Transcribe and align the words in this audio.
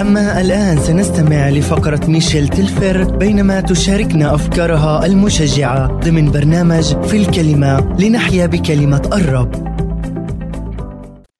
أما 0.00 0.40
الآن 0.40 0.80
سنستمع 0.80 1.48
لفقرة 1.48 2.06
ميشيل 2.06 2.48
تلفر 2.48 3.16
بينما 3.16 3.60
تشاركنا 3.60 4.34
أفكارها 4.34 5.06
المشجعة 5.06 6.00
ضمن 6.00 6.30
برنامج 6.30 7.06
في 7.06 7.16
الكلمة 7.16 7.96
لنحيا 8.00 8.46
بكلمة 8.46 9.10
الرب. 9.12 9.78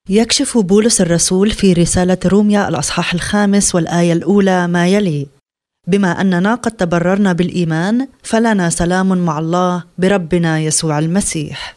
يكشف 0.09 0.59
بولس 0.59 1.01
الرسول 1.01 1.51
في 1.51 1.73
رسالة 1.73 2.19
روميا 2.27 2.69
الأصحاح 2.69 3.15
الخامس 3.15 3.75
والآية 3.75 4.13
الأولى 4.13 4.69
ما 4.69 4.89
يلي 4.89 5.27
بما 5.87 6.21
أننا 6.21 6.55
قد 6.55 6.73
تبررنا 6.73 7.33
بالإيمان 7.33 8.09
فلنا 8.23 8.71
سلام 8.71 9.19
مع 9.19 9.39
الله 9.39 9.85
بربنا 9.99 10.59
يسوع 10.59 10.99
المسيح. 10.99 11.77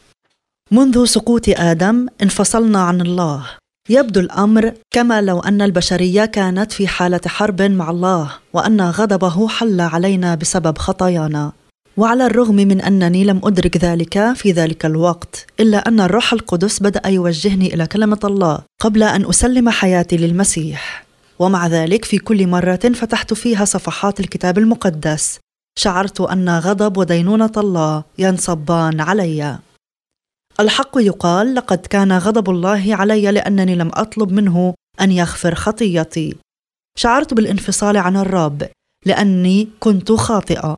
منذ 0.71 1.05
سقوط 1.05 1.49
آدم 1.49 2.07
انفصلنا 2.21 2.79
عن 2.83 3.01
الله. 3.01 3.60
يبدو 3.91 4.19
الأمر 4.19 4.73
كما 4.91 5.21
لو 5.21 5.39
أن 5.39 5.61
البشرية 5.61 6.25
كانت 6.25 6.71
في 6.71 6.87
حالة 6.87 7.21
حرب 7.25 7.61
مع 7.61 7.89
الله 7.89 8.31
وأن 8.53 8.81
غضبه 8.81 9.47
حل 9.47 9.81
علينا 9.81 10.35
بسبب 10.35 10.77
خطايانا. 10.77 11.51
وعلى 11.97 12.25
الرغم 12.25 12.55
من 12.55 12.81
أنني 12.81 13.23
لم 13.23 13.41
أدرك 13.43 13.77
ذلك 13.77 14.33
في 14.35 14.51
ذلك 14.51 14.85
الوقت 14.85 15.47
إلا 15.59 15.77
أن 15.87 15.99
الروح 15.99 16.33
القدس 16.33 16.79
بدأ 16.79 17.07
يوجهني 17.07 17.73
إلى 17.73 17.87
كلمة 17.87 18.19
الله 18.23 18.59
قبل 18.81 19.03
أن 19.03 19.29
أسلم 19.29 19.69
حياتي 19.69 20.17
للمسيح. 20.17 21.05
ومع 21.39 21.67
ذلك 21.67 22.05
في 22.05 22.17
كل 22.17 22.47
مرة 22.47 22.91
فتحت 22.95 23.33
فيها 23.33 23.65
صفحات 23.65 24.19
الكتاب 24.19 24.57
المقدس. 24.57 25.39
شعرت 25.79 26.21
أن 26.21 26.49
غضب 26.49 26.97
ودينونة 26.97 27.51
الله 27.57 28.03
ينصبان 28.17 29.01
علي. 29.01 29.59
الحق 30.59 30.97
يقال 30.97 31.55
لقد 31.55 31.77
كان 31.77 32.11
غضب 32.11 32.49
الله 32.49 32.95
علي 32.95 33.31
لأنني 33.31 33.75
لم 33.75 33.91
أطلب 33.93 34.31
منه 34.31 34.73
أن 35.01 35.11
يغفر 35.11 35.55
خطيتي. 35.55 36.35
شعرت 36.97 37.33
بالانفصال 37.33 37.97
عن 37.97 38.17
الرب 38.17 38.69
لأني 39.05 39.67
كنت 39.79 40.11
خاطئة. 40.11 40.75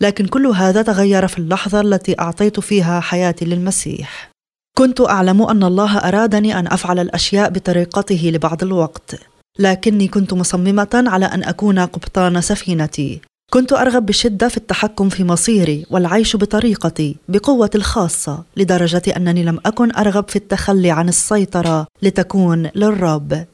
لكن 0.00 0.26
كل 0.26 0.46
هذا 0.46 0.82
تغير 0.82 1.28
في 1.28 1.38
اللحظة 1.38 1.80
التي 1.80 2.20
أعطيت 2.20 2.60
فيها 2.60 3.00
حياتي 3.00 3.44
للمسيح. 3.44 4.30
كنت 4.78 5.00
أعلم 5.00 5.42
أن 5.42 5.64
الله 5.64 5.98
أرادني 5.98 6.58
أن 6.58 6.66
أفعل 6.66 6.98
الأشياء 6.98 7.50
بطريقته 7.50 8.30
لبعض 8.34 8.62
الوقت 8.62 9.20
لكني 9.58 10.08
كنت 10.08 10.32
مصممة 10.32 11.04
على 11.06 11.26
أن 11.26 11.44
أكون 11.44 11.78
قبطان 11.78 12.40
سفينتي. 12.40 13.20
كنت 13.50 13.72
أرغب 13.72 14.06
بشدة 14.06 14.48
في 14.48 14.56
التحكم 14.56 15.08
في 15.08 15.24
مصيري 15.24 15.86
والعيش 15.90 16.36
بطريقتي 16.36 17.16
بقوتي 17.28 17.78
الخاصة 17.78 18.44
لدرجة 18.56 19.02
أنني 19.16 19.44
لم 19.44 19.60
أكن 19.66 19.96
أرغب 19.96 20.28
في 20.28 20.36
التخلي 20.36 20.90
عن 20.90 21.08
السيطرة 21.08 21.86
لتكون 22.02 22.70
للرب. 22.74 23.46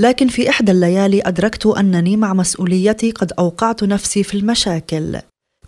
لكن 0.00 0.28
في 0.28 0.50
إحدى 0.50 0.72
الليالي 0.72 1.22
أدركت 1.24 1.66
أنني 1.66 2.16
مع 2.16 2.34
مسؤوليتي 2.34 3.10
قد 3.10 3.32
أوقعت 3.38 3.84
نفسي 3.84 4.22
في 4.22 4.36
المشاكل. 4.36 5.18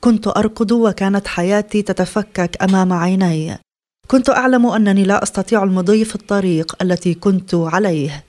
كنت 0.00 0.28
أركض 0.28 0.72
وكانت 0.72 1.26
حياتي 1.26 1.82
تتفكك 1.82 2.62
أمام 2.62 2.92
عيني. 2.92 3.58
كنت 4.06 4.30
أعلم 4.30 4.66
أنني 4.66 5.04
لا 5.04 5.22
أستطيع 5.22 5.62
المضي 5.62 6.04
في 6.04 6.14
الطريق 6.14 6.82
التي 6.82 7.14
كنت 7.14 7.54
عليه. 7.54 8.24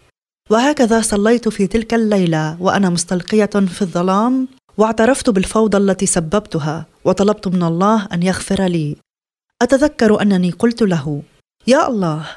وهكذا 0.49 1.01
صليت 1.01 1.49
في 1.49 1.67
تلك 1.67 1.93
الليلة 1.93 2.61
وأنا 2.61 2.89
مستلقية 2.89 3.45
في 3.45 3.81
الظلام. 3.81 4.47
واعترفت 4.77 5.29
بالفوضى 5.29 5.77
التي 5.77 6.05
سببتها 6.05 6.85
وطلبت 7.05 7.47
من 7.47 7.63
الله 7.63 8.07
أن 8.13 8.23
يغفر 8.23 8.63
لي. 8.63 8.95
أتذكر 9.61 10.21
أنني 10.21 10.51
قلت 10.51 10.81
له 10.81 11.21
يا 11.67 11.87
الله 11.87 12.27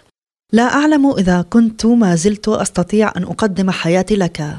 لا 0.53 0.63
أعلم 0.63 1.11
إذا 1.11 1.43
كنت 1.43 1.87
ما 1.87 2.15
زلت 2.15 2.49
أستطيع 2.49 3.13
أن 3.17 3.23
أقدم 3.23 3.71
حياتي 3.71 4.17
لك 4.17 4.59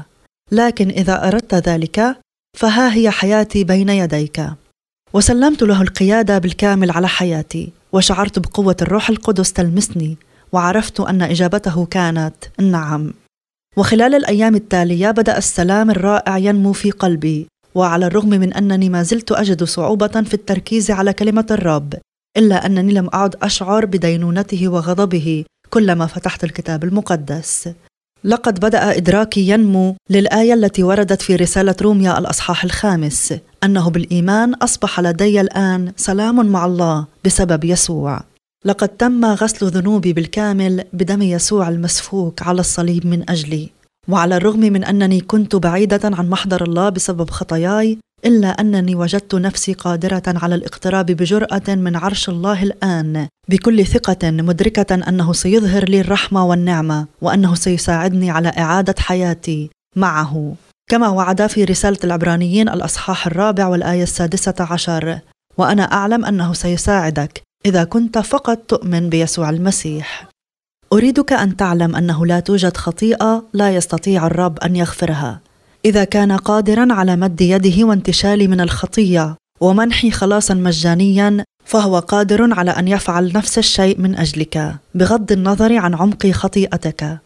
لكن 0.52 0.88
إذا 0.88 1.28
أردت 1.28 1.54
ذلك 1.54 2.16
فها 2.56 2.94
هي 2.94 3.10
حياتي 3.10 3.64
بين 3.64 3.88
يديك. 3.88 4.46
وسلمت 5.14 5.62
له 5.62 5.82
القيادة 5.82 6.38
بالكامل 6.38 6.90
على 6.90 7.08
حياتي 7.08 7.72
وشعرت 7.92 8.38
بقوة 8.38 8.76
الروح 8.82 9.08
القدس 9.10 9.52
تلمسني 9.52 10.16
وعرفت 10.52 11.00
أن 11.00 11.22
إجابته 11.22 11.86
كانت 11.86 12.34
نعم 12.60 13.12
وخلال 13.76 14.14
الأيام 14.14 14.54
التالية 14.54 15.10
بدأ 15.10 15.38
السلام 15.38 15.90
الرائع 15.90 16.38
ينمو 16.38 16.72
في 16.72 16.90
قلبي 16.90 17.46
وعلى 17.76 18.06
الرغم 18.06 18.28
من 18.28 18.52
أنني 18.52 18.88
ما 18.88 19.02
زلت 19.02 19.32
أجد 19.32 19.64
صعوبة 19.64 20.22
في 20.22 20.34
التركيز 20.34 20.90
على 20.90 21.12
كلمة 21.12 21.46
الرب 21.50 21.94
إلا 22.36 22.66
أنني 22.66 22.92
لم 22.92 23.08
أعد 23.14 23.36
أشعر 23.42 23.84
بدينونته 23.84 24.68
وغضبه 24.68 25.44
كلما 25.70 26.06
فتحت 26.06 26.44
الكتاب 26.44 26.84
المقدس. 26.84 27.68
لقد 28.24 28.60
بدأ 28.60 28.96
إدراكي 28.96 29.48
ينمو 29.48 29.96
للآية 30.10 30.54
التي 30.54 30.82
وردت 30.82 31.22
في 31.22 31.36
رسالة 31.36 31.74
روميا 31.82 32.18
الأصحاح 32.18 32.64
الخامس 32.64 33.34
أنه 33.64 33.90
بالإيمان 33.90 34.54
أصبح 34.54 35.00
لدي 35.00 35.40
الآن 35.40 35.92
سلام 35.96 36.46
مع 36.46 36.66
الله 36.66 37.06
بسبب 37.24 37.64
يسوع. 37.64 38.20
لقد 38.64 38.88
تم 38.88 39.24
غسل 39.24 39.66
ذنوبي 39.66 40.12
بالكامل 40.12 40.84
بدم 40.92 41.22
يسوع 41.22 41.68
المسفوك 41.68 42.42
على 42.42 42.60
الصليب 42.60 43.06
من 43.06 43.30
أجلي. 43.30 43.75
وعلى 44.08 44.36
الرغم 44.36 44.60
من 44.60 44.84
أنني 44.84 45.20
كنت 45.20 45.56
بعيدة 45.56 46.00
عن 46.04 46.30
محضر 46.30 46.62
الله 46.62 46.88
بسبب 46.88 47.30
خطاياي 47.30 47.98
إلا 48.24 48.48
أنني 48.48 48.94
وجدت 48.94 49.34
نفسي 49.34 49.72
قادرة 49.72 50.22
على 50.26 50.54
الاقتراب 50.54 51.06
بجرأة 51.06 51.62
من 51.68 51.96
عرش 51.96 52.28
الله 52.28 52.62
الآن 52.62 53.28
بكل 53.48 53.86
ثقة 53.86 54.30
مدركة 54.30 54.94
أنه 54.94 55.32
سيظهر 55.32 55.84
لي 55.84 56.00
الرحمة 56.00 56.46
والنعمة 56.46 57.06
وأنه 57.22 57.54
سيساعدني 57.54 58.30
على 58.30 58.48
إعادة 58.48 58.94
حياتي 58.98 59.70
معه. 59.96 60.54
كما 60.90 61.08
وعد 61.08 61.46
في 61.46 61.64
رسالة 61.64 61.98
العبرانيين 62.04 62.68
الأصحاح 62.68 63.26
الرابع 63.26 63.66
والآية 63.66 64.02
السادسة 64.02 64.54
عشر 64.60 65.18
وأنا 65.58 65.82
أعلم 65.82 66.24
أنه 66.24 66.52
سيساعدك 66.52 67.42
إذا 67.66 67.84
كنت 67.84 68.18
فقط 68.18 68.58
تؤمن 68.58 69.08
بيسوع 69.08 69.50
المسيح. 69.50 70.28
أريدك 70.96 71.32
أن 71.32 71.56
تعلم 71.56 71.96
أنه 71.96 72.26
لا 72.26 72.40
توجد 72.40 72.76
خطيئة 72.76 73.44
لا 73.52 73.74
يستطيع 73.74 74.26
الرب 74.26 74.58
أن 74.58 74.76
يغفرها. 74.76 75.40
إذا 75.84 76.04
كان 76.04 76.32
قادرا 76.32 76.94
على 76.94 77.16
مد 77.16 77.40
يده 77.40 77.86
وانتشالي 77.86 78.48
من 78.48 78.60
الخطية 78.60 79.36
ومنحي 79.60 80.10
خلاصا 80.10 80.54
مجانيا 80.54 81.44
فهو 81.64 81.98
قادر 81.98 82.54
على 82.54 82.70
أن 82.70 82.88
يفعل 82.88 83.32
نفس 83.34 83.58
الشيء 83.58 84.00
من 84.00 84.16
أجلك 84.16 84.74
بغض 84.94 85.32
النظر 85.32 85.76
عن 85.76 85.94
عمق 85.94 86.26
خطيئتك. 86.26 87.18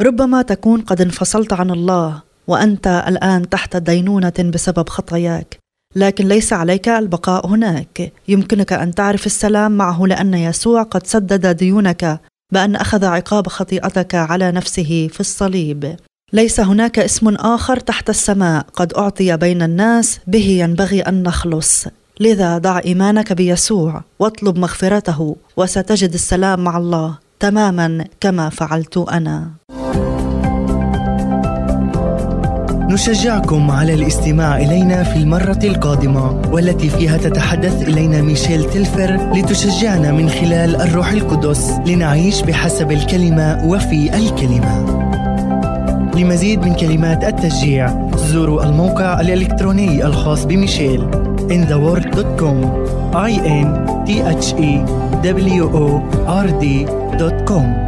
ربما 0.00 0.42
تكون 0.42 0.80
قد 0.80 1.00
انفصلت 1.00 1.52
عن 1.52 1.70
الله 1.70 2.22
وأنت 2.46 3.04
الآن 3.08 3.48
تحت 3.48 3.76
دينونة 3.76 4.50
بسبب 4.54 4.88
خطاياك. 4.88 5.58
لكن 5.96 6.28
ليس 6.28 6.52
عليك 6.52 6.88
البقاء 6.88 7.46
هناك. 7.46 8.12
يمكنك 8.28 8.72
أن 8.72 8.94
تعرف 8.94 9.26
السلام 9.26 9.72
معه 9.72 10.06
لأن 10.06 10.34
يسوع 10.34 10.82
قد 10.82 11.06
سدد 11.06 11.46
ديونك. 11.46 12.20
بأن 12.52 12.76
أخذ 12.76 13.04
عقاب 13.04 13.48
خطيئتك 13.48 14.14
على 14.14 14.52
نفسه 14.52 15.08
في 15.12 15.20
الصليب. 15.20 15.96
ليس 16.32 16.60
هناك 16.60 16.98
اسم 16.98 17.28
آخر 17.34 17.80
تحت 17.80 18.10
السماء 18.10 18.66
قد 18.74 18.92
أعطي 18.92 19.36
بين 19.36 19.62
الناس 19.62 20.20
به 20.26 20.46
ينبغي 20.46 21.00
أن 21.00 21.22
نخلص. 21.22 21.86
لذا 22.20 22.58
ضع 22.58 22.80
إيمانك 22.84 23.32
بيسوع 23.32 24.02
واطلب 24.18 24.58
مغفرته 24.58 25.36
وستجد 25.56 26.12
السلام 26.12 26.64
مع 26.64 26.78
الله 26.78 27.18
تماما 27.40 28.04
كما 28.20 28.48
فعلت 28.48 28.96
أنا. 28.98 29.50
نشجعكم 32.88 33.70
على 33.70 33.94
الاستماع 33.94 34.56
إلينا 34.56 35.02
في 35.02 35.16
المرة 35.16 35.58
القادمة 35.64 36.42
والتي 36.52 36.88
فيها 36.90 37.16
تتحدث 37.16 37.88
إلينا 37.88 38.22
ميشيل 38.22 38.70
تلفر 38.70 39.32
لتشجعنا 39.34 40.12
من 40.12 40.28
خلال 40.28 40.76
الروح 40.76 41.10
القدس 41.10 41.70
لنعيش 41.86 42.42
بحسب 42.42 42.92
الكلمة 42.92 43.64
وفي 43.64 44.16
الكلمة. 44.16 44.98
لمزيد 46.16 46.60
من 46.60 46.74
كلمات 46.74 47.24
التشجيع 47.24 48.10
زوروا 48.16 48.64
الموقع 48.64 49.20
الإلكتروني 49.20 50.06
الخاص 50.06 50.44
بميشيل 50.44 51.10
intheword.com 51.38 52.56
i 53.14 53.32
n 53.64 53.68
t 54.06 54.10
h 54.42 54.46
e 54.58 54.72
w 55.22 55.64
o 55.64 56.02
r 56.26 56.46
d.com 56.60 57.87